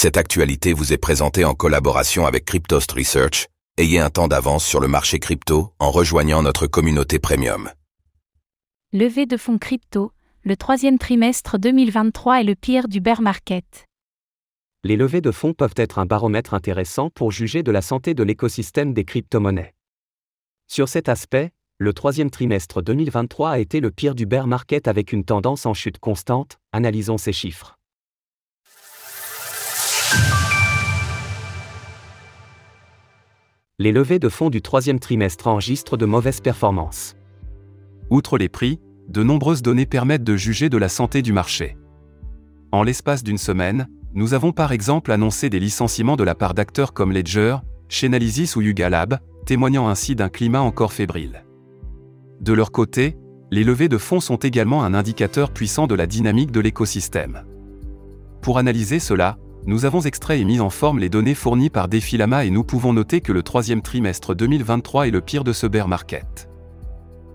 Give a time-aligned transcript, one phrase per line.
[0.00, 3.48] Cette actualité vous est présentée en collaboration avec Cryptost Research.
[3.78, 7.68] Ayez un temps d'avance sur le marché crypto en rejoignant notre communauté premium.
[8.92, 10.12] Levée de fonds crypto,
[10.44, 13.86] le troisième trimestre 2023 est le pire du bear market.
[14.84, 18.22] Les levées de fonds peuvent être un baromètre intéressant pour juger de la santé de
[18.22, 19.74] l'écosystème des crypto-monnaies.
[20.68, 25.12] Sur cet aspect, le troisième trimestre 2023 a été le pire du bear market avec
[25.12, 27.77] une tendance en chute constante, analysons ces chiffres.
[33.80, 37.14] Les levées de fonds du troisième trimestre enregistrent de mauvaises performances.
[38.10, 41.76] Outre les prix, de nombreuses données permettent de juger de la santé du marché.
[42.72, 46.92] En l'espace d'une semaine, nous avons par exemple annoncé des licenciements de la part d'acteurs
[46.92, 51.44] comme Ledger, Chainalysis ou Yuga Lab, témoignant ainsi d'un climat encore fébrile.
[52.40, 53.16] De leur côté,
[53.52, 57.44] les levées de fonds sont également un indicateur puissant de la dynamique de l'écosystème.
[58.42, 62.44] Pour analyser cela, nous avons extrait et mis en forme les données fournies par Defilama
[62.44, 65.88] et nous pouvons noter que le troisième trimestre 2023 est le pire de ce bear
[65.88, 66.48] market.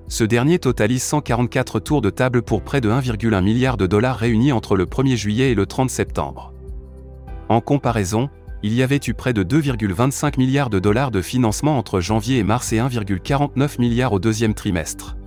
[0.07, 4.51] Ce dernier totalise 144 tours de table pour près de 1,1 milliard de dollars réunis
[4.51, 6.53] entre le 1er juillet et le 30 septembre.
[7.49, 8.29] En comparaison,
[8.63, 12.43] il y avait eu près de 2,25 milliards de dollars de financement entre janvier et
[12.43, 15.17] mars et 1,49 milliard au deuxième trimestre.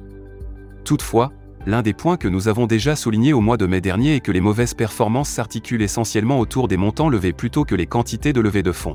[0.84, 1.32] Toutefois,
[1.66, 4.30] L'un des points que nous avons déjà souligné au mois de mai dernier est que
[4.30, 8.62] les mauvaises performances s'articulent essentiellement autour des montants levés plutôt que les quantités de levée
[8.62, 8.94] de fonds.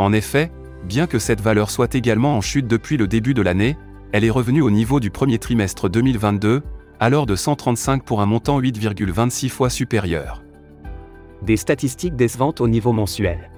[0.00, 0.50] En effet,
[0.84, 3.76] bien que cette valeur soit également en chute depuis le début de l'année,
[4.10, 6.62] elle est revenue au niveau du premier trimestre 2022,
[6.98, 10.42] alors de 135 pour un montant 8,26 fois supérieur.
[11.42, 13.48] Des statistiques décevantes au niveau mensuel.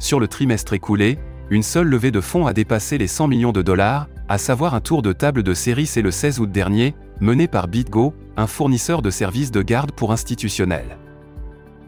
[0.00, 3.62] Sur le trimestre écoulé, une seule levée de fonds a dépassé les 100 millions de
[3.62, 7.46] dollars, à savoir un tour de table de série c'est le 16 août dernier, mené
[7.46, 10.98] par BitGo, un fournisseur de services de garde pour institutionnels.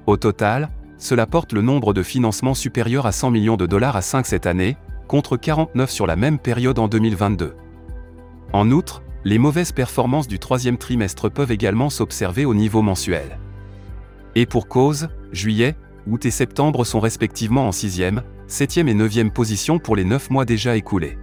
[0.07, 4.01] Au total, cela porte le nombre de financements supérieur à 100 millions de dollars à
[4.01, 4.77] 5 cette année,
[5.09, 7.57] contre 49 sur la même période en 2022.
[8.53, 13.41] En outre, les mauvaises performances du troisième trimestre peuvent également s'observer au niveau mensuel.
[14.37, 15.75] Et pour cause, juillet,
[16.07, 20.45] août et septembre sont respectivement en 6e, 7e et 9e position pour les 9 mois
[20.45, 21.19] déjà écoulés.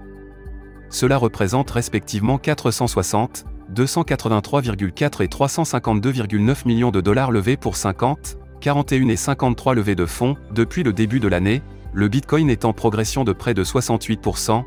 [0.90, 9.16] Cela représente respectivement 460, 283,4 et 352,9 millions de dollars levés pour 50, 41 et
[9.16, 11.62] 53 levées de fonds depuis le début de l'année,
[11.94, 14.64] le Bitcoin est en progression de près de 68%,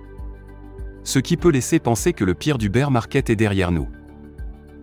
[1.04, 3.88] ce qui peut laisser penser que le pire du bear market est derrière nous.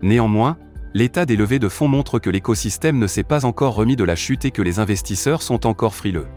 [0.02, 0.58] Néanmoins,
[0.94, 4.16] l'état des levées de fonds montre que l'écosystème ne s'est pas encore remis de la
[4.16, 6.28] chute et que les investisseurs sont encore frileux.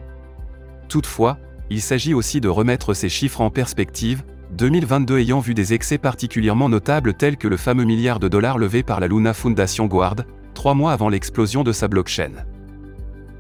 [0.89, 1.39] Toutefois,
[1.71, 4.23] il s'agit aussi de remettre ces chiffres en perspective,
[4.55, 8.85] 2022 ayant vu des excès particulièrement notables tels que le fameux milliard de dollars levé
[8.85, 10.23] par la Luna Foundation Guard,
[10.55, 12.31] trois mois avant l'explosion de sa blockchain.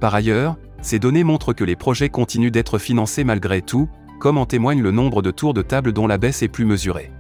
[0.00, 3.88] Par ailleurs, ces données montrent que les projets continuent d'être financés malgré tout,
[4.18, 7.12] comme en témoigne le nombre de tours de table dont la baisse est plus mesurée.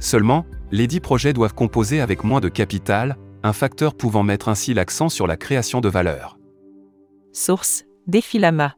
[0.00, 4.74] Seulement, les dix projets doivent composer avec moins de capital, un facteur pouvant mettre ainsi
[4.74, 6.38] l'accent sur la création de valeur.
[7.32, 8.77] Source Défilama